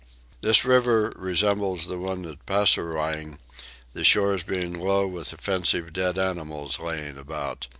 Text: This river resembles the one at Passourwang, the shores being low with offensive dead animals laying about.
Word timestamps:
This 0.41 0.65
river 0.65 1.13
resembles 1.15 1.85
the 1.85 1.99
one 1.99 2.25
at 2.25 2.43
Passourwang, 2.47 3.37
the 3.93 4.03
shores 4.03 4.41
being 4.41 4.73
low 4.73 5.05
with 5.05 5.31
offensive 5.31 5.93
dead 5.93 6.17
animals 6.17 6.79
laying 6.79 7.19
about. 7.19 7.67